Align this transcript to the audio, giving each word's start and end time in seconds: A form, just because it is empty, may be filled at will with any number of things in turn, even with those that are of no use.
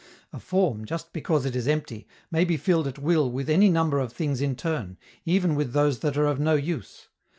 A 0.33 0.39
form, 0.39 0.85
just 0.85 1.13
because 1.13 1.45
it 1.45 1.55
is 1.55 1.67
empty, 1.67 2.07
may 2.31 2.43
be 2.43 2.57
filled 2.57 2.87
at 2.87 2.97
will 2.97 3.31
with 3.31 3.51
any 3.51 3.69
number 3.69 3.99
of 3.99 4.11
things 4.11 4.41
in 4.41 4.55
turn, 4.55 4.97
even 5.25 5.53
with 5.53 5.73
those 5.73 5.99
that 5.99 6.17
are 6.17 6.25
of 6.25 6.39
no 6.39 6.55
use. 6.55 7.07